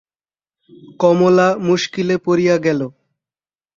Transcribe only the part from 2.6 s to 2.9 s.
গেল।